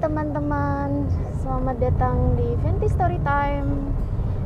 teman-teman, 0.00 1.04
selamat 1.44 1.76
datang 1.76 2.32
di 2.32 2.56
Venti 2.64 2.88
Story 2.88 3.20
Time 3.20 3.92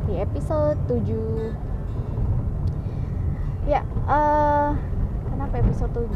di 0.03 0.19
episode 0.19 0.75
7 0.91 3.63
Ya, 3.63 3.79
uh, 4.03 4.75
kenapa 5.31 5.63
episode 5.63 5.95
7? 5.95 6.11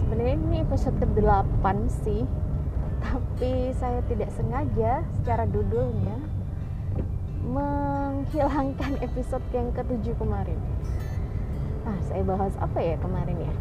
Sebenarnya 0.00 0.40
ini 0.40 0.64
episode 0.64 0.96
ke-8 0.96 1.64
sih 2.00 2.24
Tapi 3.04 3.76
saya 3.76 4.00
tidak 4.08 4.32
sengaja 4.32 5.04
secara 5.20 5.44
dudulnya 5.44 6.16
Menghilangkan 7.44 8.96
episode 9.12 9.44
yang 9.52 9.68
ke-7 9.76 10.16
kemarin 10.16 10.56
Ah, 11.84 12.00
saya 12.08 12.24
bahas 12.24 12.56
apa 12.56 12.80
ya 12.80 12.96
kemarin 13.04 13.36
ya? 13.36 13.52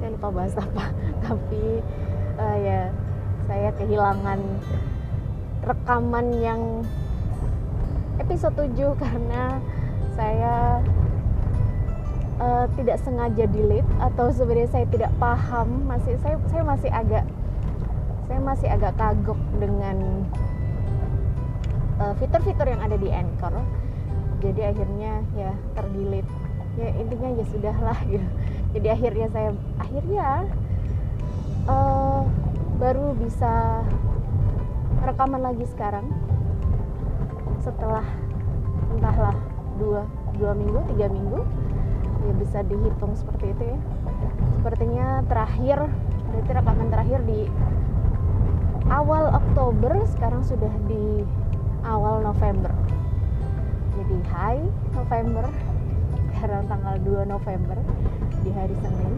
Saya 0.00 0.16
lupa 0.16 0.40
bahas 0.40 0.56
apa 0.56 0.88
Tapi 1.28 1.84
uh, 2.40 2.56
ya 2.56 2.88
saya 3.48 3.70
kehilangan 3.76 4.40
rekaman 5.62 6.26
yang 6.42 6.60
episode 8.18 8.54
7 8.54 8.94
karena 9.02 9.62
saya 10.12 10.82
uh, 12.42 12.66
tidak 12.76 13.00
sengaja 13.00 13.44
delete 13.48 13.88
atau 13.98 14.28
sebenarnya 14.30 14.70
saya 14.70 14.86
tidak 14.90 15.12
paham. 15.16 15.88
Masih 15.88 16.18
saya 16.20 16.36
saya 16.52 16.62
masih 16.66 16.90
agak 16.92 17.24
saya 18.28 18.40
masih 18.40 18.68
agak 18.70 18.92
kagok 18.96 19.40
dengan 19.60 20.26
fitur 22.18 22.42
fitur-fitur 22.42 22.66
yang 22.66 22.82
ada 22.82 22.96
di 22.98 23.08
Anchor. 23.08 23.54
Jadi 24.42 24.60
akhirnya 24.66 25.22
ya 25.38 25.54
terdelete. 25.78 26.32
Ya 26.72 26.88
intinya 26.96 27.28
ya 27.36 27.44
sudahlah 27.52 27.98
ya 28.08 28.24
jadi 28.72 28.88
akhirnya 28.96 29.26
saya 29.28 29.50
akhirnya 29.76 30.28
uh, 31.68 32.24
baru 32.82 33.14
bisa 33.14 33.78
rekaman 35.06 35.38
lagi 35.38 35.62
sekarang. 35.70 36.10
Setelah 37.62 38.02
entahlah 38.90 39.38
dua 39.78 40.02
dua 40.34 40.50
minggu 40.50 40.82
tiga 40.90 41.06
minggu 41.06 41.46
ya 42.26 42.32
bisa 42.42 42.58
dihitung 42.66 43.14
seperti 43.14 43.54
itu 43.54 43.62
ya. 43.70 43.78
Sepertinya 44.58 45.22
terakhir 45.30 45.86
berarti 46.34 46.50
rekaman 46.58 46.88
terakhir 46.90 47.20
di 47.22 47.46
awal 48.90 49.30
Oktober 49.30 50.02
sekarang 50.18 50.42
sudah 50.42 50.74
di 50.90 51.22
awal 51.86 52.18
November. 52.26 52.74
Jadi 53.94 54.16
hai 54.34 54.58
November 54.90 55.46
sekarang 56.34 56.66
tanggal 56.66 56.98
2 57.06 57.30
November 57.30 57.78
di 58.42 58.50
hari 58.50 58.74
Senin 58.82 59.14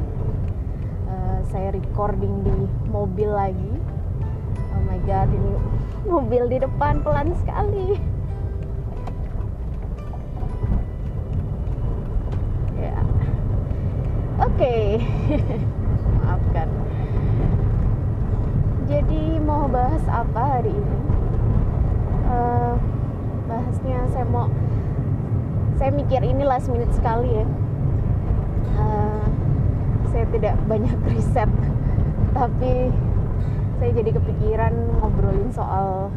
Eh, 1.04 1.38
saya 1.52 1.68
recording 1.76 2.44
di 2.44 2.56
mobil 2.88 3.28
lagi. 3.28 3.72
Oh 4.72 4.82
my 4.88 4.98
god 5.04 5.28
ini 5.28 5.54
mobil 6.12 6.48
di 6.48 6.58
depan 6.64 7.04
pelan 7.04 7.36
sekali. 7.44 8.00
Ya. 12.76 12.96
Oke. 14.40 14.52
Okay. 14.56 14.84
maafkan. 16.24 16.68
Jadi 18.84 19.22
mau 19.40 19.64
bahas 19.70 20.04
apa 20.10 20.58
hari 20.58 20.72
ini? 20.72 21.00
Uh, 22.24 22.74
bahasnya 23.46 23.98
saya 24.12 24.26
mau 24.28 24.48
saya 25.76 25.90
mikir 25.92 26.20
ini 26.24 26.42
last 26.42 26.68
minute 26.68 26.90
sekali 26.96 27.28
ya. 27.28 27.46
Uh, 28.74 29.24
saya 30.14 30.30
tidak 30.30 30.54
banyak 30.70 30.94
riset 31.10 31.50
tapi 32.30 32.94
saya 33.82 33.90
jadi 33.90 34.10
kepikiran 34.14 34.74
ngobrolin 35.02 35.50
soal 35.50 36.14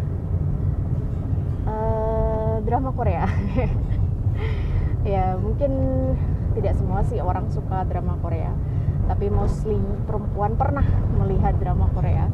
uh, 1.65 2.61
drama 2.61 2.93
Korea. 2.93 3.25
Ya 5.07 5.39
mungkin 5.39 5.71
tidak 6.51 6.75
semua 6.75 6.99
sih 7.07 7.23
orang 7.23 7.47
suka 7.47 7.87
drama 7.87 8.19
Korea 8.19 8.51
tapi 9.07 9.31
mostly 9.31 9.79
perempuan 10.03 10.59
pernah 10.59 10.83
melihat 11.15 11.55
drama 11.55 11.87
Korea. 11.95 12.27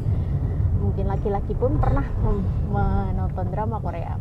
Mungkin 0.81 1.05
laki-laki 1.05 1.53
pun 1.53 1.77
pernah 1.77 2.01
menonton 2.73 3.45
drama 3.53 3.77
Korea. 3.77 4.17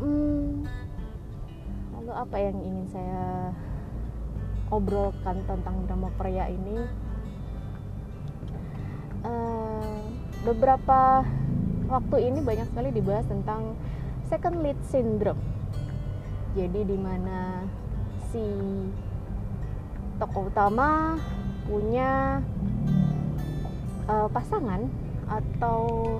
Hmm, 0.00 0.64
lalu 2.00 2.12
apa 2.16 2.36
yang 2.40 2.56
ingin 2.64 2.86
saya 2.88 3.52
obrolkan 4.70 5.42
tentang 5.44 5.84
drama 5.84 6.08
Korea 6.14 6.46
ini 6.46 6.78
uh, 9.26 9.98
beberapa 10.46 11.26
waktu 11.90 12.16
ini 12.30 12.38
banyak 12.40 12.70
sekali 12.70 12.94
dibahas 12.94 13.26
tentang 13.26 13.74
second 14.30 14.62
lead 14.62 14.78
syndrome. 14.86 15.42
Jadi 16.54 16.86
di 16.86 16.96
mana 16.98 17.66
si 18.30 18.42
tokoh 20.22 20.46
utama 20.50 21.18
punya 21.66 22.38
uh, 24.06 24.28
pasangan 24.30 24.86
atau 25.30 26.18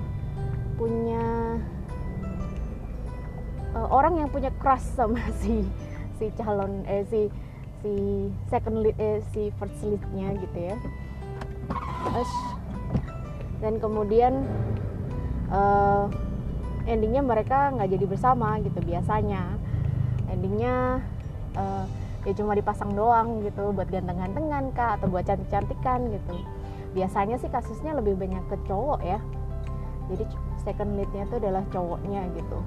punya 0.78 1.58
uh, 3.74 3.88
orang 3.90 4.22
yang 4.22 4.28
punya 4.30 4.50
crush 4.58 4.86
sama 4.94 5.20
si 5.42 5.66
si 6.18 6.30
calon 6.38 6.82
eh 6.86 7.06
si 7.10 7.30
si 7.80 8.28
second 8.52 8.84
lead 8.84 8.96
eh, 9.00 9.24
si 9.32 9.48
first 9.56 9.80
leadnya 9.84 10.36
gitu 10.36 10.58
ya. 10.58 10.76
Terus, 12.10 12.32
dan 13.60 13.76
kemudian 13.80 14.44
uh, 15.52 16.08
endingnya 16.84 17.24
mereka 17.24 17.72
nggak 17.72 17.88
jadi 17.88 18.04
bersama 18.08 18.60
gitu 18.60 18.80
biasanya. 18.84 19.56
Endingnya 20.28 21.00
uh, 21.56 21.84
ya 22.28 22.32
cuma 22.36 22.52
dipasang 22.52 22.92
doang 22.92 23.40
gitu 23.40 23.72
buat 23.72 23.88
ganteng-gantengan 23.88 24.76
kak 24.76 25.00
atau 25.00 25.08
buat 25.08 25.24
cantik-cantikan 25.24 26.12
gitu. 26.12 26.36
Biasanya 26.92 27.40
sih 27.40 27.48
kasusnya 27.48 27.96
lebih 27.96 28.18
banyak 28.20 28.44
ke 28.52 28.56
cowok 28.68 29.00
ya. 29.04 29.18
Jadi 30.10 30.24
second 30.60 31.00
leadnya 31.00 31.24
itu 31.24 31.36
adalah 31.38 31.64
cowoknya 31.72 32.28
gitu. 32.36 32.58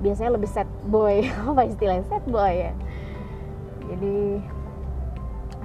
Biasanya 0.00 0.36
lebih 0.36 0.50
sad 0.52 0.68
boy 0.88 1.24
apa 1.48 1.62
istilahnya? 1.64 2.04
Sad 2.08 2.24
boy 2.28 2.52
ya 2.68 2.72
jadi 3.90 4.18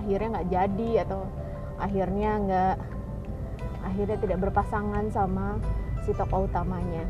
akhirnya 0.02 0.28
nggak 0.34 0.50
jadi 0.52 0.90
atau 1.08 1.22
akhirnya 1.78 2.32
nggak 2.42 2.76
akhirnya 3.86 4.18
tidak 4.18 4.38
berpasangan 4.50 5.06
sama 5.14 5.62
si 6.04 6.12
tokoh 6.18 6.50
utamanya. 6.50 7.06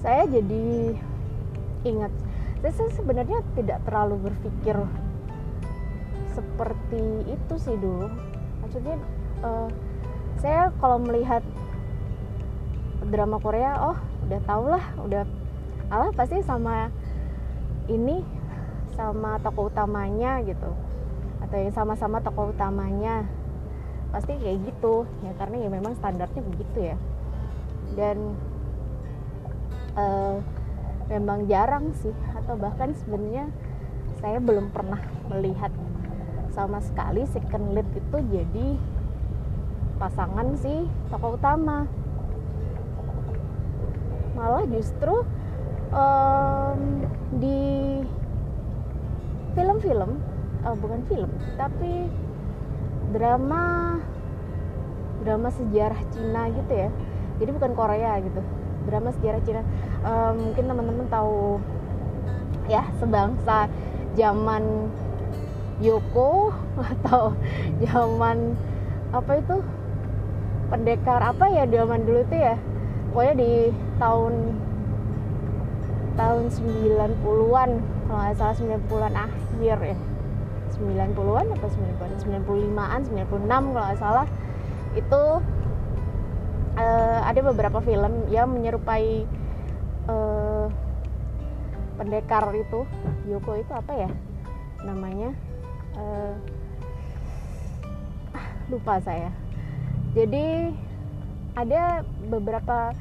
Saya 0.00 0.28
jadi 0.28 0.96
ingat 1.84 2.12
saya 2.64 2.88
sebenarnya 2.96 3.44
tidak 3.52 3.84
terlalu 3.84 4.32
berpikir 4.32 4.76
seperti 6.32 7.04
itu 7.28 7.54
sih 7.60 7.76
dulu 7.76 8.08
maksudnya 8.64 8.96
uh, 9.44 9.68
saya 10.40 10.72
kalau 10.80 10.98
melihat 10.98 11.44
drama 13.04 13.36
Korea 13.36 13.76
oh 13.92 13.98
udah 14.26 14.40
tau 14.48 14.64
lah 14.64 14.84
udah 15.04 15.22
Allah 15.92 16.10
pasti 16.16 16.40
sama 16.40 16.88
ini 17.92 18.24
sama 18.94 19.38
tokoh 19.42 19.70
utamanya 19.70 20.40
gitu. 20.46 20.70
Atau 21.42 21.56
yang 21.60 21.74
sama-sama 21.74 22.22
tokoh 22.22 22.54
utamanya. 22.54 23.26
Pasti 24.14 24.38
kayak 24.38 24.70
gitu 24.70 25.04
ya 25.26 25.34
karena 25.34 25.66
ya 25.66 25.68
memang 25.68 25.98
standarnya 25.98 26.42
begitu 26.42 26.94
ya. 26.94 26.96
Dan 27.98 28.38
uh, 29.98 30.38
memang 31.10 31.44
jarang 31.50 31.92
sih 32.00 32.14
atau 32.32 32.56
bahkan 32.56 32.96
sebenarnya 32.96 33.50
saya 34.22 34.40
belum 34.40 34.72
pernah 34.72 35.02
melihat 35.28 35.68
sama 36.54 36.80
sekali 36.80 37.26
second 37.28 37.74
lead 37.74 37.88
itu 37.92 38.16
jadi 38.30 38.68
pasangan 39.98 40.54
si 40.58 40.86
tokoh 41.10 41.36
utama. 41.36 41.86
Malah 44.34 44.66
justru 44.70 45.22
um, 45.94 46.80
di 47.38 47.60
film-film 49.54 50.10
oh, 50.66 50.76
bukan 50.78 51.00
film 51.06 51.30
tapi 51.54 52.10
drama 53.14 53.96
drama 55.24 55.48
sejarah 55.54 56.00
Cina 56.12 56.52
gitu 56.52 56.72
ya. 56.74 56.88
Jadi 57.40 57.50
bukan 57.56 57.72
Korea 57.72 58.20
gitu 58.20 58.40
drama 58.84 59.08
sejarah 59.16 59.40
Cina. 59.42 59.62
Um, 60.04 60.52
mungkin 60.52 60.64
teman-teman 60.68 61.06
tahu 61.08 61.58
ya 62.68 62.84
sebangsa 63.00 63.70
zaman 64.14 64.92
Yoko 65.82 66.52
atau 66.92 67.32
zaman 67.80 68.58
apa 69.10 69.32
itu? 69.40 69.56
Pendekar 70.68 71.20
apa 71.22 71.48
ya 71.48 71.64
zaman 71.68 72.04
dulu 72.04 72.20
itu 72.24 72.36
ya? 72.36 72.56
Pokoknya 73.10 73.34
di 73.38 73.52
tahun 73.96 74.34
tahun 76.14 76.44
90-an 76.46 77.70
kalau 78.06 78.20
nggak 78.22 78.36
salah 78.38 78.54
90-an 78.54 79.14
akhir 79.18 79.43
ya. 79.62 79.96
90-an 80.74 81.46
apa 81.54 81.66
90-an 81.70 82.18
95-an 82.18 83.00
96 83.06 83.46
kalau 83.46 83.70
nggak 83.70 84.00
salah. 84.00 84.26
Itu 84.98 85.22
uh, 86.78 87.20
ada 87.22 87.40
beberapa 87.42 87.78
film 87.82 88.26
yang 88.30 88.50
menyerupai 88.50 89.22
uh, 90.10 90.66
pendekar 92.00 92.50
itu. 92.54 92.82
Yoko 93.30 93.54
itu 93.58 93.72
apa 93.72 93.92
ya 93.94 94.10
namanya? 94.82 95.30
Uh, 95.94 96.34
lupa 98.72 98.98
saya. 98.98 99.30
Jadi 100.14 100.74
ada 101.54 102.02
beberapa 102.26 102.94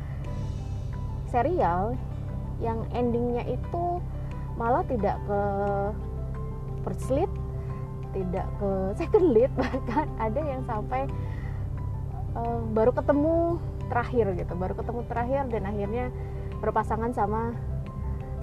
serial 1.33 1.97
yang 2.61 2.85
endingnya 2.94 3.41
itu 3.49 3.97
malah 4.53 4.85
tidak 4.85 5.17
ke 5.25 5.41
first 6.83 7.09
lead 7.09 7.31
tidak 8.13 8.45
ke 8.62 8.71
second 9.00 9.27
lead 9.33 9.51
bahkan 9.62 10.07
ada 10.21 10.41
yang 10.44 10.62
sampai 10.69 11.09
uh, 12.38 12.62
baru 12.71 12.94
ketemu 12.94 13.57
terakhir 13.89 14.25
gitu 14.38 14.53
baru 14.56 14.74
ketemu 14.77 15.01
terakhir 15.09 15.44
dan 15.50 15.63
akhirnya 15.68 16.06
berpasangan 16.63 17.12
sama 17.12 17.51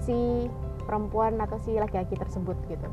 si 0.05 0.45
perempuan 0.85 1.37
atau 1.41 1.57
si 1.61 1.73
laki-laki 1.77 2.17
tersebut 2.17 2.57
gitu. 2.69 2.89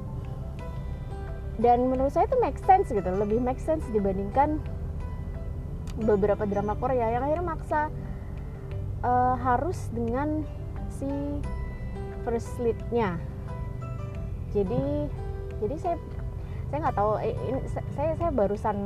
Dan 1.58 1.90
menurut 1.90 2.14
saya 2.14 2.30
itu 2.30 2.38
make 2.38 2.60
sense 2.62 2.88
gitu 2.94 3.10
lebih 3.18 3.42
make 3.42 3.58
sense 3.58 3.82
dibandingkan 3.90 4.62
beberapa 5.98 6.46
drama 6.46 6.78
Korea 6.78 7.10
yang 7.10 7.26
akhirnya 7.26 7.46
maksa 7.58 7.80
uh, 9.02 9.34
harus 9.34 9.90
dengan 9.90 10.46
si 10.94 11.10
first 12.22 12.54
leadnya. 12.62 13.18
Jadi 14.54 15.10
jadi 15.58 15.76
saya 15.78 15.96
saya 16.68 16.78
nggak 16.84 16.96
tahu 16.96 17.12
eh, 17.24 17.34
ini 17.34 17.60
saya 17.96 18.12
saya 18.16 18.30
barusan 18.30 18.76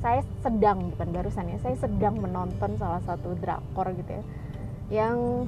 saya 0.00 0.20
sedang 0.40 0.90
bukan 0.96 1.08
barusan 1.12 1.44
ya 1.52 1.58
saya 1.60 1.76
sedang 1.76 2.18
menonton 2.18 2.74
salah 2.80 3.04
satu 3.04 3.36
drakor 3.36 3.92
gitu 3.94 4.16
ya 4.16 4.24
yang 4.90 5.46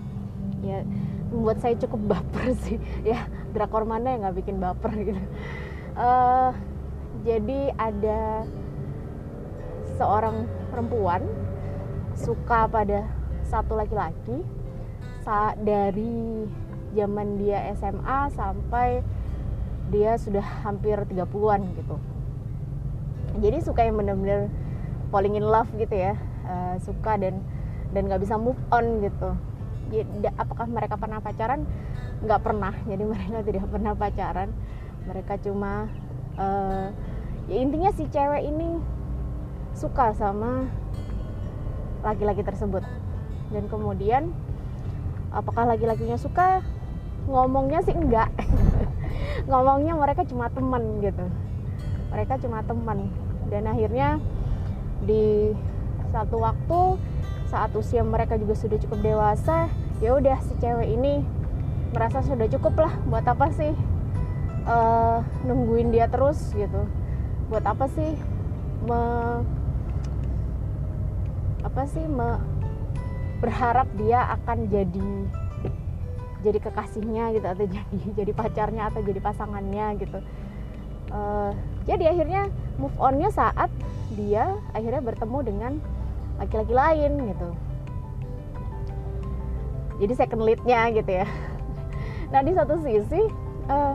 ya 0.62 0.86
membuat 1.32 1.58
saya 1.64 1.74
cukup 1.80 2.00
baper 2.16 2.54
sih. 2.68 2.78
Ya 3.02 3.26
drakor 3.56 3.88
mana 3.88 4.14
yang 4.14 4.28
nggak 4.28 4.36
bikin 4.44 4.56
baper 4.62 4.92
gitu. 4.96 5.22
Uh, 5.96 6.52
jadi 7.24 7.72
ada 7.76 8.48
seorang 10.00 10.48
perempuan 10.72 11.20
suka 12.16 12.64
pada 12.68 13.04
satu 13.44 13.76
laki-laki 13.76 14.40
saat 15.20 15.60
dari 15.60 16.48
zaman 16.96 17.36
dia 17.36 17.72
SMA 17.76 18.32
sampai 18.32 19.04
dia 19.92 20.16
sudah 20.16 20.42
hampir 20.64 20.96
30-an 20.96 21.60
gitu. 21.76 21.96
Jadi 23.44 23.58
suka 23.60 23.84
yang 23.84 24.00
bener-bener 24.00 24.48
falling 25.12 25.36
in 25.36 25.44
love 25.44 25.68
gitu 25.76 25.92
ya. 25.92 26.16
Uh, 26.42 26.80
suka 26.80 27.20
dan 27.20 27.44
dan 27.92 28.08
nggak 28.08 28.24
bisa 28.24 28.40
move 28.40 28.58
on 28.72 29.04
gitu. 29.04 29.36
Ya, 29.92 30.32
apakah 30.40 30.64
mereka 30.64 30.96
pernah 30.96 31.20
pacaran? 31.20 31.68
Nggak 32.24 32.40
pernah. 32.40 32.72
Jadi 32.88 33.04
mereka 33.04 33.38
tidak 33.48 33.66
pernah 33.68 33.92
pacaran. 33.92 34.48
Mereka 35.04 35.36
cuma 35.44 35.92
uh, 36.40 36.88
ya 37.52 37.56
intinya 37.60 37.92
si 37.92 38.08
cewek 38.08 38.48
ini 38.48 38.80
suka 39.76 40.16
sama 40.16 40.64
laki-laki 42.00 42.40
tersebut. 42.40 42.80
Dan 43.52 43.68
kemudian 43.68 44.32
apakah 45.28 45.68
laki-lakinya 45.68 46.16
suka? 46.16 46.64
Ngomongnya 47.28 47.86
sih 47.86 47.94
enggak 47.94 48.34
ngomongnya 49.46 49.94
mereka 49.96 50.22
cuma 50.28 50.48
teman 50.52 51.02
gitu. 51.02 51.26
Mereka 52.12 52.40
cuma 52.44 52.60
teman. 52.64 53.10
Dan 53.48 53.68
akhirnya 53.68 54.20
di 55.02 55.52
satu 56.12 56.40
waktu 56.44 56.80
saat 57.48 57.72
usia 57.76 58.00
mereka 58.00 58.40
juga 58.40 58.56
sudah 58.56 58.80
cukup 58.80 58.98
dewasa 59.04 59.68
ya 60.00 60.16
udah 60.16 60.40
si 60.40 60.56
cewek 60.56 60.88
ini 60.88 61.20
merasa 61.92 62.24
sudah 62.24 62.48
cukup 62.48 62.88
lah. 62.88 62.92
Buat 63.08 63.26
apa 63.28 63.52
sih 63.52 63.72
uh, 64.64 65.20
nungguin 65.44 65.92
dia 65.92 66.08
terus 66.08 66.52
gitu? 66.56 66.88
Buat 67.52 67.64
apa 67.68 67.86
sih 67.92 68.16
me 68.82 69.02
apa 71.62 71.82
sih 71.86 72.04
me 72.04 72.40
berharap 73.42 73.90
dia 73.98 74.22
akan 74.38 74.70
jadi 74.70 75.12
jadi 76.42 76.58
kekasihnya 76.58 77.24
gitu 77.38 77.46
atau 77.46 77.64
jadi 77.74 77.98
jadi 78.18 78.32
pacarnya 78.34 78.82
atau 78.90 79.00
jadi 79.00 79.20
pasangannya 79.22 79.86
gitu. 80.02 80.18
Uh, 81.12 81.52
jadi 81.84 82.14
akhirnya 82.14 82.48
move 82.80 82.94
onnya 82.96 83.28
saat 83.28 83.68
dia 84.16 84.56
akhirnya 84.72 85.02
bertemu 85.04 85.38
dengan 85.44 85.72
laki-laki 86.36 86.74
lain 86.74 87.12
gitu. 87.32 87.48
Jadi 90.02 90.12
second 90.18 90.42
leadnya 90.42 90.90
gitu 90.90 91.12
ya. 91.22 91.26
Nah 92.32 92.40
di 92.40 92.56
satu 92.56 92.80
sisi 92.80 93.28
uh, 93.68 93.92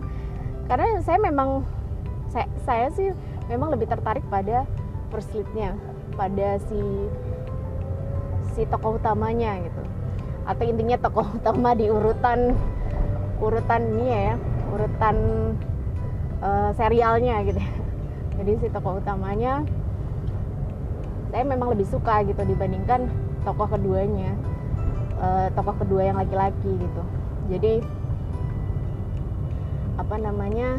karena 0.70 1.02
saya 1.02 1.18
memang 1.18 1.66
saya, 2.30 2.46
saya 2.70 2.88
sih 2.94 3.10
memang 3.50 3.74
lebih 3.74 3.90
tertarik 3.90 4.22
pada 4.30 4.68
first 5.10 5.34
leadnya 5.34 5.74
pada 6.14 6.62
si 6.70 6.82
si 8.54 8.62
tokoh 8.68 8.98
utamanya 8.98 9.58
gitu 9.62 9.97
atau 10.48 10.64
intinya 10.64 10.96
tokoh 10.96 11.28
utama 11.36 11.76
di 11.76 11.92
urutan 11.92 12.56
urutan 13.44 13.82
ini 13.84 14.08
ya 14.08 14.34
urutan 14.72 15.16
uh, 16.40 16.72
serialnya 16.74 17.44
gitu. 17.44 17.62
Jadi 18.40 18.52
si 18.64 18.68
tokoh 18.72 19.04
utamanya 19.04 19.68
saya 21.28 21.44
memang 21.44 21.76
lebih 21.76 21.86
suka 21.92 22.24
gitu 22.24 22.40
dibandingkan 22.48 23.12
tokoh 23.44 23.68
keduanya 23.68 24.32
uh, 25.20 25.52
tokoh 25.52 25.76
kedua 25.84 26.08
yang 26.08 26.18
laki-laki 26.18 26.72
gitu. 26.80 27.04
Jadi 27.52 27.84
apa 29.98 30.16
namanya 30.22 30.78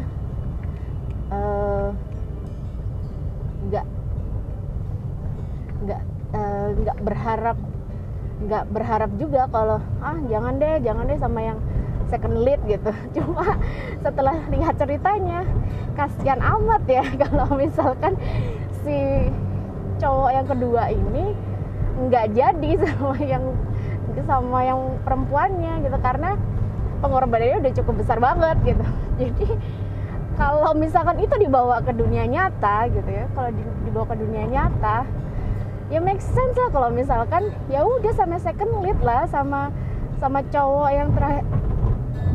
eh, 1.29 1.87
nggak 3.67 3.85
uh, 3.85 3.91
nggak 5.83 6.01
uh, 6.33 6.67
nggak 6.71 6.97
berharap 7.03 7.57
nggak 8.39 8.71
berharap 8.71 9.11
juga 9.19 9.51
kalau 9.51 9.83
ah 9.99 10.17
jangan 10.31 10.55
deh 10.55 10.79
jangan 10.79 11.03
deh 11.11 11.19
sama 11.19 11.39
yang 11.43 11.59
second 12.07 12.41
lead 12.41 12.59
gitu. 12.65 12.91
Cuma 13.15 13.59
setelah 14.01 14.35
lihat 14.49 14.75
ceritanya 14.79 15.45
kasihan 15.93 16.39
amat 16.41 16.83
ya 16.87 17.03
kalau 17.27 17.47
misalkan 17.59 18.15
si 18.81 19.27
cowok 19.99 20.31
yang 20.31 20.47
kedua 20.47 20.83
ini 20.89 21.35
nggak 22.07 22.25
jadi 22.31 22.71
sama 22.85 23.15
yang 23.19 23.45
sama 24.25 24.59
yang 24.65 24.79
perempuannya 25.03 25.85
gitu. 25.85 25.97
Karena 25.99 26.35
pengorbanannya 26.99 27.63
udah 27.63 27.73
cukup 27.83 27.93
besar 28.03 28.17
banget 28.19 28.57
gitu. 28.63 28.85
Jadi 29.19 29.47
kalau 30.39 30.71
misalkan 30.71 31.19
itu 31.19 31.35
dibawa 31.35 31.83
ke 31.83 31.91
dunia 31.91 32.23
nyata 32.23 32.87
gitu 32.87 33.11
ya 33.11 33.27
kalau 33.35 33.51
dibawa 33.83 34.07
ke 34.07 34.15
dunia 34.23 34.47
nyata 34.47 35.03
ya 35.89 35.97
make 35.97 36.21
sense 36.21 36.53
lah 36.53 36.69
kalau 36.69 36.89
misalkan 36.93 37.49
ya 37.67 37.81
udah 37.81 38.13
sama 38.13 38.37
second 38.37 38.85
lead 38.85 38.97
lah 39.01 39.25
sama 39.25 39.73
sama 40.21 40.45
cowok 40.53 40.89
yang 40.93 41.09
terakhir 41.17 41.45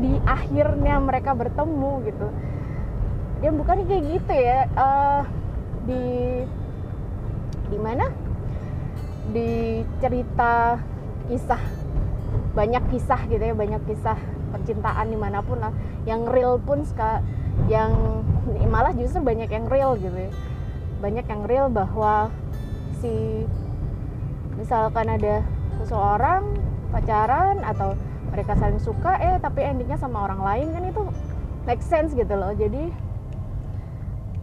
di 0.02 0.12
akhirnya 0.26 1.00
mereka 1.00 1.32
bertemu 1.32 1.92
gitu. 2.04 2.28
Dan 3.40 3.60
bukan 3.60 3.84
kayak 3.88 4.04
gitu 4.08 4.32
ya 4.34 4.68
uh, 4.74 5.22
di 5.86 6.04
di 7.72 7.78
mana? 7.78 8.10
Di 9.32 9.80
cerita 10.04 10.76
kisah 11.30 11.62
banyak 12.54 12.84
kisah 12.92 13.20
gitu 13.26 13.40
ya 13.40 13.54
banyak 13.56 13.82
kisah 13.88 14.18
percintaan 14.52 15.08
di 15.08 15.16
mana 15.16 15.40
pun 15.40 15.60
lah. 15.60 15.72
Yang 16.04 16.20
real 16.32 16.54
pun 16.60 16.84
ska, 16.84 17.24
yang 17.70 17.92
malah 18.68 18.92
justru 18.92 19.24
banyak 19.24 19.48
yang 19.48 19.66
real 19.72 19.96
gitu 19.96 20.14
ya. 20.14 20.32
Banyak 21.00 21.24
yang 21.28 21.42
real 21.48 21.66
bahwa 21.72 22.28
si 23.04 23.44
misalkan 24.56 25.12
ada 25.12 25.44
seseorang 25.76 26.56
pacaran 26.88 27.60
atau 27.60 27.92
mereka 28.32 28.56
saling 28.56 28.80
suka 28.80 29.20
eh 29.20 29.36
tapi 29.36 29.60
endingnya 29.60 30.00
sama 30.00 30.24
orang 30.24 30.40
lain 30.40 30.66
kan 30.72 30.82
itu 30.88 31.02
make 31.68 31.84
sense 31.84 32.16
gitu 32.16 32.32
loh. 32.32 32.56
Jadi 32.56 32.88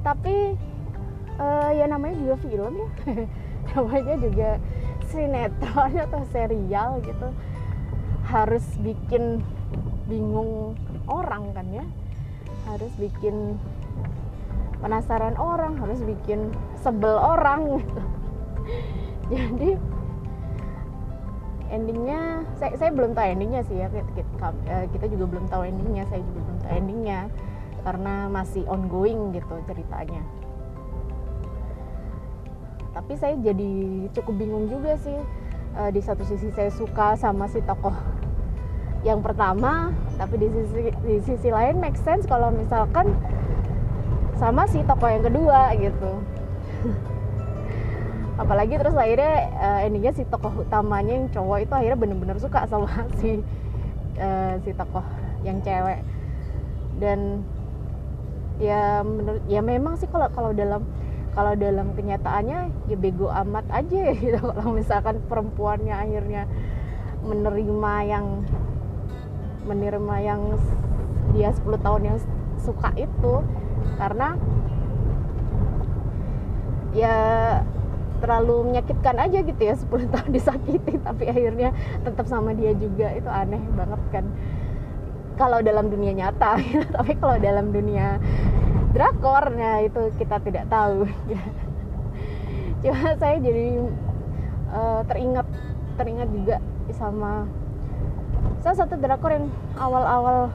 tapi 0.05 0.53
uh, 1.41 1.73
ya 1.73 1.89
namanya 1.89 2.21
juga 2.21 2.35
film 2.45 2.73
ya. 2.77 2.89
Namanya 3.71 4.15
juga 4.21 4.49
sinetron 5.09 5.93
atau 5.97 6.21
serial 6.29 7.01
gitu. 7.01 7.33
Harus 8.29 8.65
bikin 8.77 9.41
bingung 10.05 10.77
orang 11.09 11.49
kan 11.57 11.65
ya. 11.73 11.85
Harus 12.69 12.93
bikin 13.01 13.57
penasaran 14.81 15.37
orang 15.37 15.77
harus 15.77 16.01
bikin 16.01 16.49
sebel 16.81 17.13
orang 17.21 17.77
gitu 17.77 18.01
jadi 19.33 19.69
endingnya 21.71 22.43
saya, 22.59 22.75
saya 22.75 22.91
belum 22.91 23.15
tahu 23.15 23.25
endingnya 23.31 23.61
sih 23.63 23.79
ya 23.79 23.87
kita, 23.87 24.47
eh, 24.67 24.85
kita 24.91 25.05
juga 25.07 25.25
belum 25.37 25.45
tahu 25.47 25.63
endingnya 25.63 26.03
saya 26.11 26.19
juga 26.27 26.39
belum 26.43 26.57
tahu 26.59 26.71
endingnya 26.75 27.19
karena 27.81 28.13
masih 28.29 28.63
ongoing 28.69 29.33
gitu 29.33 29.55
ceritanya. 29.65 30.21
Tapi 32.91 33.13
saya 33.17 33.39
jadi 33.39 33.73
cukup 34.13 34.35
bingung 34.35 34.67
juga 34.67 34.99
sih 34.99 35.15
uh, 35.79 35.89
di 35.89 36.01
satu 36.03 36.21
sisi 36.27 36.51
saya 36.51 36.69
suka 36.69 37.15
sama 37.15 37.47
si 37.47 37.63
tokoh 37.63 37.95
yang 39.01 39.23
pertama 39.25 39.89
tapi 40.21 40.37
di 40.37 40.47
sisi 40.53 40.93
di 41.01 41.15
sisi 41.25 41.49
lain 41.49 41.81
make 41.81 41.97
sense 41.97 42.29
kalau 42.29 42.53
misalkan 42.53 43.09
sama 44.37 44.69
si 44.69 44.85
tokoh 44.85 45.09
yang 45.09 45.25
kedua 45.25 45.73
gitu 45.73 46.11
apalagi 48.41 48.73
terus 48.81 48.97
akhirnya 48.97 49.53
uh, 49.61 49.85
endingnya 49.85 50.17
si 50.17 50.25
tokoh 50.25 50.65
utamanya 50.65 51.13
yang 51.13 51.27
cowok 51.29 51.57
itu 51.61 51.73
akhirnya 51.77 51.99
bener-bener 52.01 52.37
suka 52.41 52.65
sama 52.65 52.89
si 53.21 53.45
uh, 54.17 54.53
si 54.65 54.73
tokoh 54.73 55.05
yang 55.45 55.61
cewek. 55.61 56.01
Dan 56.97 57.45
ya 58.57 59.05
menurut 59.05 59.45
ya 59.45 59.61
memang 59.61 59.97
sih 60.01 60.09
kalau 60.09 60.29
kalau 60.33 60.51
dalam 60.53 60.81
kalau 61.31 61.55
dalam 61.55 61.95
kenyataannya 61.95 62.73
ya 62.89 62.97
bego 62.97 63.29
amat 63.29 63.65
aja 63.69 64.11
gitu. 64.17 64.41
Kalau 64.41 64.73
misalkan 64.73 65.21
perempuannya 65.29 65.93
akhirnya 65.93 66.49
menerima 67.21 67.93
yang 68.09 68.25
menerima 69.69 70.15
yang 70.25 70.41
dia 71.37 71.53
10 71.53 71.85
tahun 71.85 72.01
yang 72.09 72.17
suka 72.57 72.89
itu 72.97 73.33
karena 74.01 74.33
ya 76.91 77.17
terlalu 78.21 78.71
menyakitkan 78.71 79.17
aja 79.17 79.39
gitu 79.41 79.61
ya 79.61 79.73
10 79.73 80.13
tahun 80.13 80.29
disakiti 80.31 80.93
tapi 81.01 81.23
akhirnya 81.27 81.73
tetap 82.05 82.29
sama 82.29 82.53
dia 82.53 82.71
juga. 82.77 83.09
Itu 83.11 83.27
aneh 83.27 83.61
banget 83.73 84.01
kan. 84.13 84.25
Kalau 85.35 85.59
dalam 85.65 85.89
dunia 85.89 86.13
nyata 86.13 86.61
gitu. 86.61 86.85
tapi 86.97 87.17
kalau 87.17 87.35
dalam 87.41 87.73
dunia 87.73 88.21
drakornya 88.91 89.87
itu 89.87 90.11
kita 90.19 90.37
tidak 90.43 90.67
tahu 90.67 91.07
cuma 92.81 93.13
saya 93.15 93.37
jadi 93.37 93.77
uh, 94.73 95.01
teringat 95.05 95.47
teringat 95.95 96.29
juga 96.33 96.57
sama 96.91 97.45
salah 98.65 98.77
satu 98.83 98.97
drakor 98.97 99.31
yang 99.31 99.47
awal-awal 99.77 100.49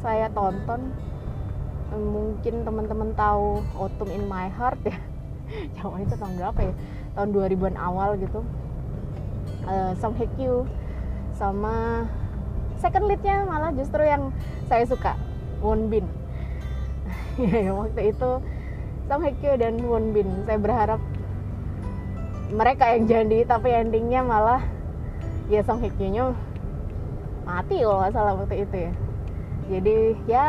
saya 0.00 0.30
tonton. 0.30 0.94
Mungkin 1.96 2.66
teman-teman 2.66 3.14
tahu 3.14 3.62
Autumn 3.78 4.10
in 4.10 4.26
My 4.26 4.50
Heart 4.50 4.80
ya. 4.84 4.98
Jawa 5.78 6.02
itu 6.02 6.14
tahun 6.18 6.34
berapa 6.38 6.60
ya 6.70 6.74
tahun 7.16 7.32
2000-an 7.32 7.76
awal 7.80 8.20
gitu. 8.20 8.44
Uh, 9.66 9.96
Song 9.98 10.14
Hye 10.20 10.30
Kyo 10.38 10.68
sama 11.34 12.06
second 12.78 13.08
leadnya 13.08 13.42
malah 13.48 13.72
justru 13.72 14.04
yang 14.04 14.30
saya 14.68 14.84
suka 14.84 15.16
Won 15.64 15.88
Bin. 15.88 16.04
Waktu 17.80 18.14
itu 18.14 18.30
Song 19.08 19.20
Hye 19.24 19.34
Kyo 19.40 19.56
dan 19.56 19.80
Won 19.82 20.12
Bin. 20.12 20.28
Saya 20.44 20.60
berharap 20.60 21.00
mereka 22.52 22.94
yang 22.94 23.10
jadi 23.10 23.42
tapi 23.48 23.74
endingnya 23.74 24.22
malah 24.22 24.62
ya 25.48 25.64
Song 25.64 25.80
Hye 25.80 25.90
Kyo 25.96 26.08
nya 26.12 26.24
mati 27.48 27.80
kalau 27.82 28.04
nggak 28.04 28.12
salah 28.12 28.32
waktu 28.36 28.62
itu 28.62 28.76
ya. 28.76 28.92
Jadi 29.66 29.98
ya 30.30 30.46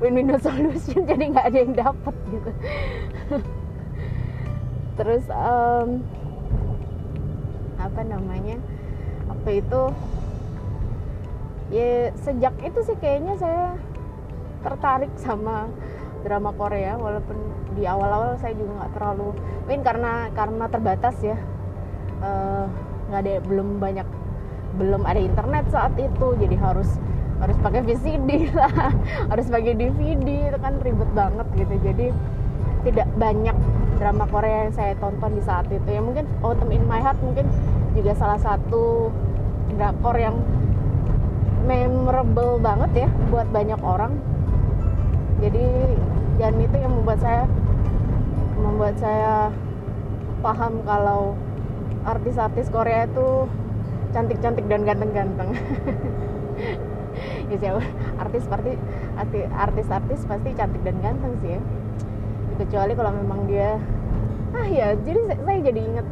win-win 0.00 0.36
solution 0.36 1.02
jadi 1.10 1.24
nggak 1.32 1.46
ada 1.48 1.58
yang 1.58 1.72
dapat 1.72 2.14
gitu 2.28 2.50
terus 4.96 5.24
um, 5.28 6.00
apa 7.76 8.00
namanya 8.02 8.56
apa 9.28 9.48
itu 9.52 9.82
ya 11.70 12.10
sejak 12.24 12.54
itu 12.64 12.80
sih 12.86 12.96
kayaknya 12.98 13.36
saya 13.36 13.76
tertarik 14.64 15.12
sama 15.20 15.70
drama 16.26 16.50
Korea 16.56 16.98
walaupun 16.98 17.38
di 17.78 17.84
awal-awal 17.86 18.34
saya 18.40 18.56
juga 18.58 18.82
nggak 18.82 18.92
terlalu 18.98 19.28
mungkin 19.68 19.82
karena 19.86 20.12
karena 20.34 20.64
terbatas 20.66 21.16
ya. 21.22 21.36
Eh, 22.16 22.64
nggak 23.12 23.20
uh, 23.20 23.24
ada 23.28 23.32
belum 23.44 23.76
banyak 23.76 24.08
belum 24.80 25.02
ada 25.04 25.20
internet 25.20 25.68
saat 25.68 25.92
itu 26.00 26.26
jadi 26.40 26.56
harus 26.56 26.88
harus 27.36 27.56
pakai 27.60 27.84
VCD 27.84 28.48
lah 28.58 28.90
harus 29.28 29.46
pakai 29.52 29.76
DVD 29.76 30.48
itu 30.48 30.58
kan 30.58 30.80
ribet 30.80 31.10
banget 31.12 31.46
gitu. 31.54 31.74
Jadi 31.84 32.06
tidak 32.88 33.08
banyak 33.20 33.56
drama 33.96 34.24
Korea 34.28 34.68
yang 34.68 34.74
saya 34.76 34.92
tonton 35.00 35.36
di 35.36 35.42
saat 35.42 35.66
itu. 35.72 35.88
Ya 35.88 36.00
mungkin 36.04 36.28
Autumn 36.44 36.72
in 36.72 36.84
My 36.84 37.00
Heart 37.00 37.20
mungkin 37.24 37.48
juga 37.96 38.12
salah 38.14 38.40
satu 38.40 39.10
drakor 39.76 40.16
yang 40.16 40.36
memorable 41.66 42.62
banget 42.62 43.06
ya 43.06 43.08
buat 43.32 43.48
banyak 43.50 43.80
orang. 43.82 44.16
Jadi 45.42 45.64
dan 46.36 46.54
itu 46.60 46.76
yang 46.76 46.92
membuat 46.92 47.20
saya 47.20 47.44
membuat 48.60 48.94
saya 49.00 49.50
paham 50.44 50.84
kalau 50.84 51.36
artis-artis 52.06 52.70
Korea 52.70 53.08
itu 53.08 53.48
cantik-cantik 54.12 54.64
dan 54.68 54.84
ganteng-ganteng. 54.84 55.50
Ya 57.46 57.78
artis 58.18 58.44
pasti 58.44 58.74
artis-artis 59.56 60.20
pasti 60.26 60.50
cantik 60.52 60.82
dan 60.82 60.98
ganteng 61.00 61.32
sih 61.40 61.56
ya 61.56 61.60
kecuali 62.56 62.92
kalau 62.96 63.12
memang 63.12 63.44
dia 63.44 63.76
ah 64.56 64.66
ya 64.66 64.96
jadi 64.96 65.36
saya 65.44 65.58
jadi 65.60 65.80
inget 65.80 66.06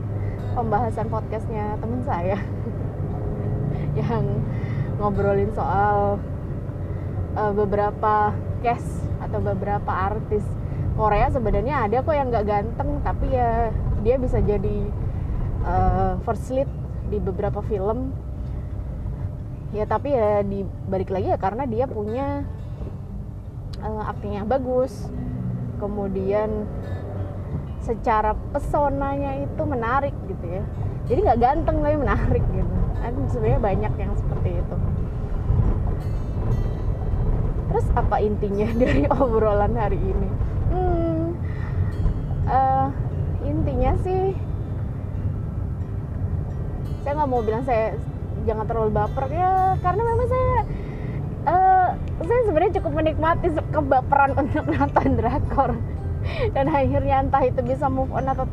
pembahasan 0.53 1.09
podcastnya 1.09 1.81
temen 1.81 2.01
saya 2.05 2.39
yang 4.01 4.25
ngobrolin 5.01 5.51
soal 5.57 6.21
uh, 7.35 7.53
beberapa 7.57 8.37
cast 8.61 9.09
atau 9.25 9.41
beberapa 9.41 9.91
artis 9.91 10.45
Korea 10.95 11.27
sebenarnya 11.27 11.91
ada 11.91 12.07
kok 12.07 12.15
yang 12.15 12.31
nggak 12.31 12.47
ganteng 12.47 13.03
tapi 13.03 13.35
ya 13.35 13.75
dia 14.07 14.15
bisa 14.15 14.39
jadi 14.39 14.79
uh, 15.67 16.21
first 16.23 16.55
lead 16.55 16.71
di 17.11 17.19
beberapa 17.19 17.59
film. 17.67 18.15
Ya 19.75 19.91
tapi 19.91 20.15
ya 20.15 20.47
dibalik 20.47 21.11
lagi 21.11 21.35
ya 21.35 21.39
karena 21.41 21.67
dia 21.67 21.91
punya 21.91 22.47
uh, 23.83 24.03
aktingnya 24.07 24.47
bagus 24.47 25.11
kemudian 25.85 26.65
secara 27.85 28.33
pesonanya 28.57 29.45
itu 29.45 29.63
menarik 29.69 30.17
gitu 30.25 30.47
ya. 30.49 30.65
Jadi 31.05 31.19
nggak 31.21 31.41
ganteng 31.45 31.77
tapi 31.85 31.97
menarik 32.01 32.45
gitu. 32.49 32.77
Kan 33.05 33.15
sebenarnya 33.29 33.61
banyak 33.61 33.93
yang 34.01 34.13
seperti 34.17 34.51
itu. 34.57 34.77
Terus 37.69 37.87
apa 37.93 38.17
intinya 38.25 38.69
dari 38.83 39.05
obrolan 39.13 39.77
hari 39.77 40.01
ini? 40.01 40.29
Hmm, 40.73 41.23
uh, 42.49 42.89
intinya 43.45 43.93
sih 44.01 44.33
saya 47.05 47.21
nggak 47.21 47.29
mau 47.29 47.45
bilang 47.45 47.61
saya 47.69 48.01
jangan 48.49 48.65
terlalu 48.65 48.97
baper 48.97 49.29
ya 49.29 49.77
karena 49.85 50.03
memang 50.09 50.29
saya 50.29 50.57
saya 52.23 52.41
sebenarnya 52.47 52.77
cukup 52.81 52.93
menikmati 52.95 53.47
kebaperan 53.73 54.31
untuk 54.39 54.65
nonton 54.75 55.09
drakor. 55.19 55.73
Dan 56.57 56.73
akhirnya 56.73 57.21
entah 57.21 57.45
itu 57.45 57.61
bisa 57.61 57.87
move 57.93 58.09
on 58.17 58.25
atau 58.25 58.49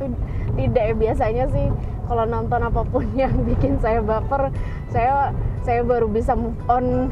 tidak 0.59 0.83
ya 0.91 0.95
biasanya 0.95 1.45
sih 1.55 1.71
kalau 2.11 2.27
nonton 2.27 2.59
apa 2.59 2.83
pun 2.83 3.07
yang 3.21 3.31
bikin 3.47 3.79
saya 3.79 4.03
baper 4.03 4.51
saya 4.91 5.31
saya 5.63 5.79
baru 5.87 6.11
bisa 6.11 6.35
move 6.35 6.57
on 6.67 7.07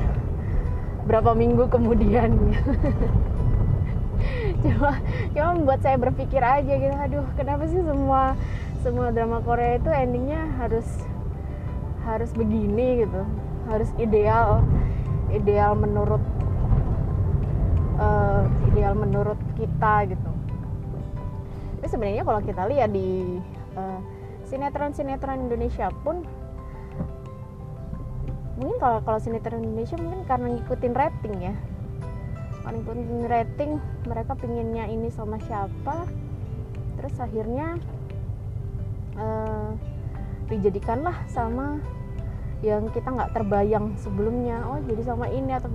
berapa 1.08 1.32
minggu 1.32 1.72
kemudian. 1.72 2.36
Cuma 4.60 5.00
cuma 5.32 5.50
membuat 5.56 5.80
saya 5.80 5.96
berpikir 5.96 6.44
aja 6.44 6.74
gitu 6.76 6.92
aduh 6.92 7.24
kenapa 7.40 7.64
sih 7.72 7.80
semua 7.80 8.36
semua 8.84 9.08
drama 9.16 9.40
Korea 9.40 9.80
itu 9.80 9.88
endingnya 9.88 10.44
harus 10.60 10.84
harus 12.04 12.36
begini 12.36 13.08
gitu. 13.08 13.24
Harus 13.72 13.88
ideal 13.96 14.60
ideal 15.30 15.78
menurut 15.78 16.22
uh, 18.00 18.44
ideal 18.72 18.94
menurut 18.98 19.38
kita 19.60 20.10
gitu. 20.10 20.32
Tapi 21.80 21.88
sebenarnya 21.88 22.24
kalau 22.28 22.42
kita 22.44 22.64
lihat 22.68 22.90
di 22.92 23.40
uh, 23.78 24.00
sinetron-sinetron 24.50 25.48
Indonesia 25.48 25.88
pun 26.04 26.26
mungkin 28.60 28.76
kalau 28.84 29.00
kalau 29.08 29.20
sinetron 29.24 29.64
Indonesia 29.64 29.96
mungkin 29.96 30.28
karena 30.28 30.48
ngikutin 30.58 30.94
rating 30.96 31.36
ya. 31.40 31.56
Karena 32.60 32.76
ngikutin 32.84 33.26
rating 33.32 33.72
mereka 34.10 34.36
pinginnya 34.36 34.86
ini 34.92 35.08
sama 35.14 35.40
siapa. 35.48 36.04
Terus 37.00 37.16
akhirnya 37.16 37.80
uh, 39.16 39.72
dijadikanlah 40.52 41.16
sama 41.32 41.80
yang 42.60 42.92
kita 42.92 43.08
nggak 43.08 43.32
terbayang 43.32 43.96
sebelumnya. 43.96 44.64
Oh 44.68 44.80
jadi 44.84 45.02
sama 45.08 45.32
ini 45.32 45.56
atau 45.56 45.72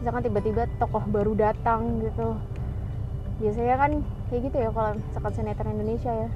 misalkan 0.00 0.24
tiba-tiba 0.24 0.68
tokoh 0.76 1.04
baru 1.08 1.32
datang 1.32 2.00
gitu. 2.04 2.36
Biasanya 3.40 3.76
kan 3.80 3.90
kayak 4.28 4.42
gitu 4.52 4.56
ya 4.60 4.70
kalau 4.72 4.96
misalkan 5.00 5.32
sinetron 5.32 5.76
Indonesia 5.80 6.12
ya. 6.12 6.30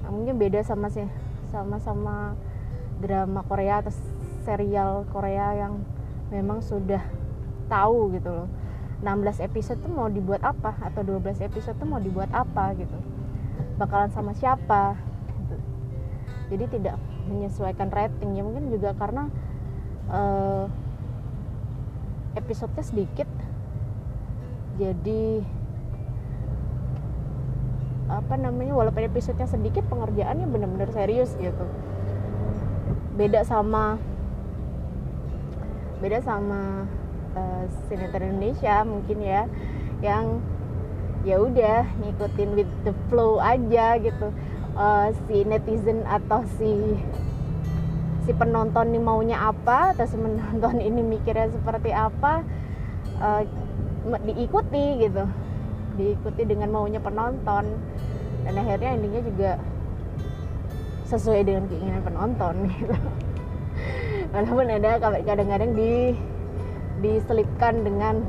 Nah, 0.00 0.10
mungkin 0.12 0.40
beda 0.40 0.64
sama 0.64 0.88
sih 0.88 1.04
sama-sama 1.52 2.32
drama 3.00 3.44
Korea 3.44 3.84
atau 3.84 3.92
serial 4.44 5.04
Korea 5.12 5.52
yang 5.68 5.84
memang 6.32 6.64
sudah 6.64 7.04
tahu 7.68 8.16
gitu 8.16 8.32
loh. 8.32 8.48
16 9.00 9.40
episode 9.40 9.80
tuh 9.80 9.92
mau 9.92 10.08
dibuat 10.12 10.44
apa? 10.44 10.76
Atau 10.84 11.00
12 11.04 11.40
episode 11.40 11.76
tuh 11.76 11.88
mau 11.88 12.00
dibuat 12.00 12.28
apa 12.32 12.76
gitu? 12.76 12.96
Bakalan 13.80 14.12
sama 14.12 14.36
siapa? 14.36 14.96
Gitu. 15.40 15.56
jadi 16.52 16.64
tidak 16.68 16.96
menyesuaikan 17.30 17.88
rating 17.88 18.34
ya 18.34 18.42
mungkin 18.42 18.68
juga 18.74 18.92
karena 18.98 19.30
uh, 20.10 20.66
episodenya 22.34 22.84
sedikit. 22.84 23.30
Jadi 24.80 25.44
apa 28.10 28.34
namanya 28.34 28.74
walaupun 28.74 29.06
episodenya 29.06 29.46
sedikit 29.46 29.86
pengerjaannya 29.86 30.46
benar-benar 30.50 30.90
serius 30.90 31.32
gitu. 31.38 31.64
Beda 33.14 33.46
sama 33.46 34.02
beda 36.00 36.24
sama 36.24 36.88
uh, 37.36 37.64
sinetron 37.86 38.34
Indonesia 38.34 38.82
mungkin 38.88 39.20
ya 39.20 39.44
yang 40.00 40.40
ya 41.20 41.36
udah 41.36 41.84
ngikutin 42.00 42.50
with 42.56 42.72
the 42.88 42.96
flow 43.12 43.36
aja 43.36 44.00
gitu 44.00 44.32
uh, 44.80 45.06
si 45.28 45.44
netizen 45.44 46.02
atau 46.08 46.40
si 46.56 46.96
si 48.24 48.32
penonton 48.36 48.92
ini 48.92 49.00
maunya 49.00 49.36
apa 49.36 49.92
atau 49.92 50.08
si 50.08 50.16
penonton 50.16 50.80
ini 50.88 51.00
mikirnya 51.04 51.52
seperti 51.52 51.92
apa 51.92 52.40
uh, 53.20 53.42
diikuti 54.24 55.04
gitu. 55.04 55.24
Diikuti 56.00 56.42
dengan 56.48 56.72
maunya 56.72 57.00
penonton. 57.02 57.68
Dan 58.40 58.56
akhirnya 58.56 58.96
endingnya 58.96 59.22
juga 59.28 59.52
sesuai 61.12 61.44
dengan 61.44 61.68
keinginan 61.68 62.00
penonton 62.00 62.54
gitu. 62.72 62.96
Walaupun 64.30 64.66
ada 64.70 64.96
kadang-kadang 65.26 65.76
di 65.76 66.14
diselipkan 67.00 67.84
dengan 67.84 68.24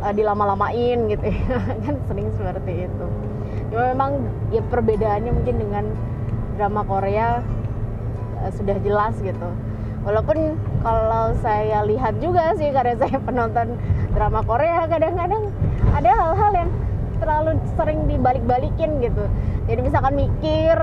uh, 0.00 0.12
dilama-lamain 0.14 1.12
gitu 1.12 1.26
ya. 1.28 1.60
Kan 1.84 2.00
sering 2.08 2.28
seperti 2.38 2.88
itu 2.88 3.31
ya 3.72 3.96
memang 3.96 4.20
ya 4.52 4.60
perbedaannya 4.68 5.32
mungkin 5.32 5.56
dengan 5.56 5.84
drama 6.60 6.84
Korea 6.84 7.40
uh, 8.44 8.50
sudah 8.52 8.76
jelas 8.84 9.16
gitu. 9.24 9.48
Walaupun 10.04 10.58
kalau 10.82 11.32
saya 11.40 11.80
lihat 11.88 12.20
juga 12.20 12.52
sih 12.60 12.68
karena 12.68 12.94
saya 13.02 13.16
penonton 13.24 13.80
drama 14.12 14.44
Korea 14.44 14.84
kadang-kadang 14.84 15.48
ada 15.96 16.10
hal-hal 16.12 16.52
yang 16.52 16.70
terlalu 17.22 17.50
sering 17.78 18.04
dibalik-balikin 18.10 19.00
gitu. 19.00 19.24
Jadi 19.70 19.80
misalkan 19.80 20.14
mikir 20.20 20.76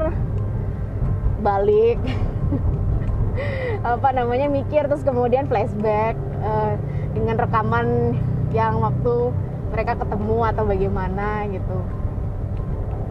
balik. 1.46 2.01
Apa 3.96 4.12
namanya 4.12 4.51
mikir 4.51 4.89
terus 4.89 5.05
kemudian 5.05 5.48
flashback 5.48 6.17
uh, 6.43 6.75
dengan 7.13 7.39
rekaman 7.39 8.17
yang 8.51 8.81
waktu 8.81 9.31
mereka 9.69 9.93
ketemu 9.96 10.38
atau 10.50 10.63
bagaimana 10.65 11.46
gitu 11.53 11.77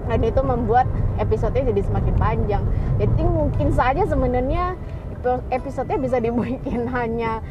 dan 0.08 0.20
itu 0.24 0.40
membuat 0.40 0.88
episodenya 1.20 1.70
jadi 1.70 1.82
semakin 1.84 2.14
panjang. 2.16 2.64
Jadi 2.96 3.22
mungkin 3.22 3.68
saja 3.76 4.02
sebenarnya 4.08 4.74
episodenya 5.52 5.98
bisa 6.00 6.16
dibikin 6.18 6.88
hanya 6.96 7.44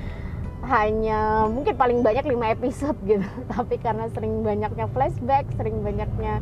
hanya 0.68 1.48
mungkin 1.48 1.78
paling 1.78 2.02
banyak 2.02 2.26
5 2.26 2.56
episode 2.60 2.98
gitu. 3.06 3.24
Tapi 3.54 3.78
karena 3.80 4.10
sering 4.12 4.42
banyaknya 4.42 4.90
flashback 4.92 5.46
sering 5.56 5.80
banyaknya 5.86 6.42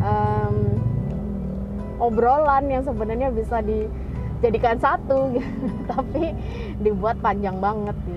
um, 0.00 0.80
obrolan 2.02 2.66
yang 2.66 2.82
sebenarnya 2.82 3.30
bisa 3.30 3.62
dijadikan 3.62 4.76
satu 4.82 5.30
gitu. 5.34 5.46
tapi 5.92 6.34
dibuat 6.82 7.16
panjang 7.22 7.56
banget 7.62 7.96
gitu 8.04 8.13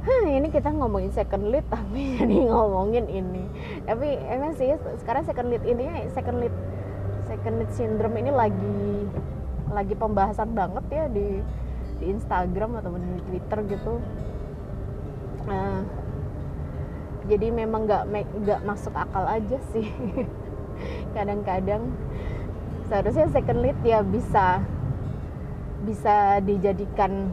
Hah, 0.00 0.24
ini 0.32 0.48
kita 0.48 0.72
ngomongin 0.72 1.12
second 1.12 1.52
lead 1.52 1.66
tapi 1.74 2.16
jadi 2.16 2.48
ngomongin 2.48 3.04
ini. 3.04 3.44
Tapi 3.84 4.16
emang 4.32 4.56
sih 4.56 4.72
sekarang 5.04 5.28
second 5.28 5.52
lead 5.52 5.60
ini 5.68 6.08
second 6.16 6.40
lead 6.40 6.54
second 7.28 7.60
lead 7.60 7.70
syndrome 7.76 8.16
ini 8.16 8.32
lagi 8.32 8.80
lagi 9.68 9.94
pembahasan 9.94 10.56
banget 10.56 10.84
ya 10.88 11.04
di 11.12 11.44
di 12.00 12.04
Instagram 12.16 12.80
atau 12.80 12.96
di 12.96 13.20
Twitter 13.28 13.58
gitu. 13.76 13.92
Nah, 15.44 15.84
jadi 17.28 17.52
memang 17.52 17.84
nggak 17.84 18.08
nggak 18.40 18.60
masuk 18.64 18.96
akal 18.96 19.28
aja 19.28 19.60
sih. 19.76 19.84
Kadang-kadang 21.14 21.92
seharusnya 22.88 23.28
second 23.28 23.60
lead 23.60 23.76
ya 23.84 24.00
bisa 24.00 24.64
bisa 25.84 26.40
dijadikan 26.40 27.28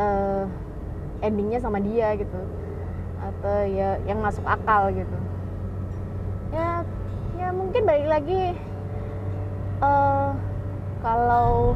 uh, 0.00 0.48
endingnya 1.20 1.60
sama 1.60 1.80
dia 1.80 2.16
gitu. 2.16 2.40
Atau 3.20 3.56
ya 3.68 4.00
yang 4.04 4.20
masuk 4.20 4.44
akal 4.44 4.92
gitu. 4.92 5.18
Ya 6.50 6.84
ya 7.40 7.48
mungkin 7.54 7.88
balik 7.88 8.08
lagi 8.08 8.42
uh, 9.80 10.36
kalau 11.00 11.72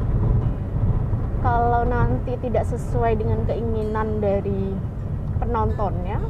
kalau 1.41 1.81
nanti 1.85 2.37
tidak 2.41 2.65
sesuai 2.65 3.17
dengan 3.17 3.45
keinginan 3.45 4.17
dari 4.21 4.73
penontonnya 5.37 6.21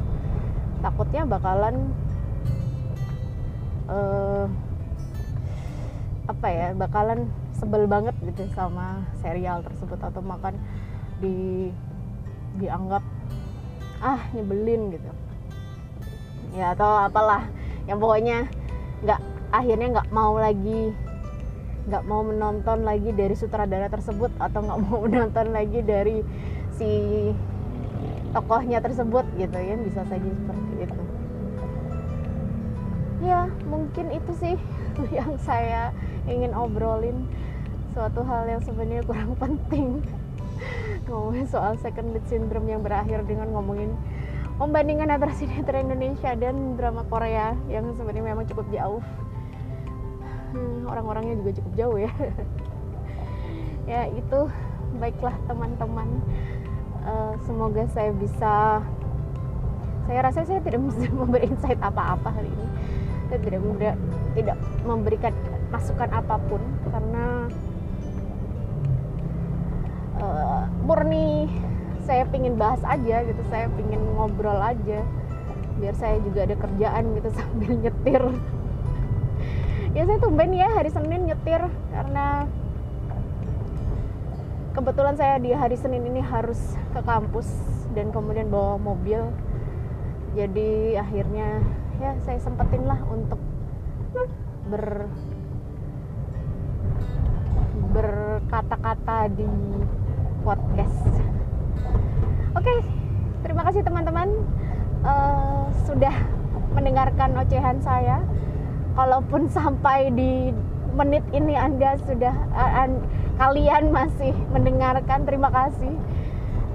takutnya 0.84 1.24
bakalan 1.24 1.92
uh, 3.88 4.46
apa 6.26 6.48
ya 6.50 6.68
bakalan 6.76 7.30
sebel 7.56 7.88
banget 7.88 8.16
gitu 8.22 8.44
sama 8.52 9.06
serial 9.24 9.64
tersebut 9.64 10.00
atau 10.02 10.20
makan 10.20 10.58
di 11.24 11.70
dianggap 12.60 13.04
ah 14.04 14.22
nyebelin 14.32 14.96
gitu. 14.96 15.10
Ya 16.56 16.76
atau 16.76 16.88
apalah. 17.00 17.48
Yang 17.86 17.98
pokoknya 18.02 18.38
nggak 19.06 19.20
akhirnya 19.54 19.88
nggak 20.00 20.10
mau 20.10 20.36
lagi 20.40 20.92
nggak 21.86 22.04
mau 22.10 22.26
menonton 22.26 22.82
lagi 22.82 23.14
dari 23.14 23.38
sutradara 23.38 23.86
tersebut 23.94 24.34
atau 24.42 24.60
nggak 24.66 24.80
mau 24.90 24.98
menonton 25.06 25.54
lagi 25.54 25.80
dari 25.86 26.26
si 26.76 26.90
tokohnya 28.34 28.82
tersebut 28.82 29.26
gitu 29.38 29.58
ya. 29.58 29.76
Bisa 29.80 30.02
saja 30.08 30.30
seperti 30.30 30.74
itu. 30.82 31.02
Ya 33.24 33.48
mungkin 33.68 34.12
itu 34.12 34.32
sih 34.38 34.56
yang 35.18 35.36
saya 35.40 35.92
ingin 36.26 36.52
obrolin. 36.56 37.28
Suatu 37.96 38.28
hal 38.28 38.44
yang 38.52 38.60
sebenarnya 38.60 39.08
kurang 39.08 39.40
penting 39.40 40.04
ngomongin 41.10 41.46
soal 41.48 41.78
second 41.80 42.16
lead 42.16 42.26
syndrome 42.28 42.68
yang 42.70 42.82
berakhir 42.82 43.24
dengan 43.28 43.52
ngomongin 43.54 43.94
pembandingan 44.56 45.12
antara 45.12 45.36
sinetron 45.36 45.92
Indonesia 45.92 46.32
dan 46.40 46.80
drama 46.80 47.04
Korea 47.12 47.54
yang 47.68 47.92
sebenarnya 47.96 48.36
memang 48.36 48.46
cukup 48.48 48.66
jauh. 48.72 49.04
Hmm, 50.56 50.88
orang-orangnya 50.88 51.36
juga 51.44 51.52
cukup 51.60 51.74
jauh 51.76 51.98
ya. 52.00 52.12
Ya 53.86 54.10
itu. 54.10 54.50
Baiklah 54.98 55.38
teman-teman. 55.46 56.10
Uh, 57.06 57.38
semoga 57.46 57.86
saya 57.94 58.10
bisa 58.18 58.82
saya 60.10 60.20
rasa 60.26 60.42
saya 60.42 60.58
tidak 60.62 60.82
bisa 60.90 61.06
memberi 61.22 61.54
insight 61.54 61.78
apa-apa 61.78 62.34
hari 62.34 62.50
ini. 62.50 62.68
Saya 63.30 63.40
tidak 63.46 63.62
tidak 64.34 64.58
memberikan 64.82 65.34
masukan 65.70 66.10
apa 66.10 66.42
pun 66.50 66.62
karena 66.90 67.46
uh, 70.22 70.64
murni 70.86 71.50
saya 72.06 72.22
pingin 72.30 72.54
bahas 72.56 72.80
aja 72.86 73.26
gitu 73.26 73.42
saya 73.50 73.66
pingin 73.74 74.00
ngobrol 74.14 74.58
aja. 74.62 75.02
Biar 75.76 75.96
saya 75.98 76.22
juga 76.24 76.48
ada 76.48 76.56
kerjaan 76.56 77.04
gitu 77.18 77.30
sambil 77.38 77.72
nyetir. 77.82 78.24
Ya 79.96 80.04
saya 80.04 80.20
tumben 80.20 80.52
ya 80.54 80.70
hari 80.72 80.90
Senin 80.94 81.28
nyetir. 81.28 81.62
Karena 81.92 82.46
kebetulan 84.76 85.16
saya 85.18 85.42
di 85.42 85.56
hari 85.56 85.76
Senin 85.80 86.04
ini 86.06 86.22
harus 86.22 86.60
ke 86.94 87.02
kampus 87.04 87.48
dan 87.98 88.14
kemudian 88.14 88.48
bawa 88.48 88.78
mobil. 88.78 89.34
Jadi 90.36 91.00
akhirnya 91.00 91.64
ya 92.04 92.12
saya 92.28 92.40
sempetin 92.44 92.84
lah 92.84 93.00
untuk 93.08 93.40
ber 94.68 95.08
berkata-kata 97.96 99.32
di 99.32 99.48
podcast. 100.46 101.10
Oke, 102.54 102.86
terima 103.42 103.66
kasih 103.66 103.82
teman-teman 103.82 104.30
uh, 105.02 105.66
sudah 105.90 106.14
mendengarkan 106.78 107.34
ocehan 107.42 107.82
saya. 107.82 108.22
Kalaupun 108.94 109.50
sampai 109.58 110.14
di 110.14 110.54
menit 110.94 111.26
ini 111.34 111.58
Anda 111.58 111.98
sudah 112.06 112.32
uh, 112.54 112.86
uh, 112.86 112.94
kalian 113.42 113.90
masih 113.90 114.38
mendengarkan, 114.54 115.26
terima 115.26 115.50
kasih. 115.50 115.98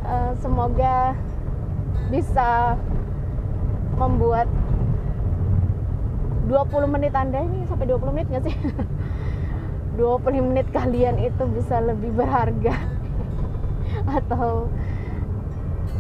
Uh, 0.03 0.35
semoga 0.43 1.15
bisa 2.11 2.75
membuat 3.95 4.51
20 6.51 6.91
menit 6.91 7.15
Anda 7.15 7.47
ini 7.47 7.63
sampai 7.71 7.87
20 7.87 8.11
menit 8.19 8.27
nggak 8.35 8.45
sih? 8.51 8.57
20 10.03 10.49
menit 10.51 10.67
kalian 10.75 11.23
itu 11.23 11.47
bisa 11.55 11.79
lebih 11.79 12.11
berharga 12.19 13.00
atau 14.19 14.69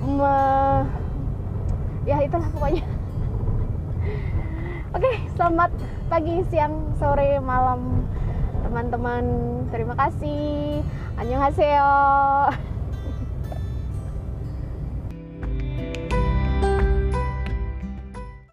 me, 0.00 0.36
ya 2.08 2.16
itulah 2.24 2.48
pokoknya 2.52 2.84
Oke, 4.90 5.22
selamat 5.38 5.70
pagi, 6.10 6.42
siang, 6.50 6.98
sore, 6.98 7.38
malam 7.38 8.02
teman-teman. 8.66 9.22
Terima 9.70 9.94
kasih. 9.94 10.82
Annyeonghaseyo. 11.14 11.94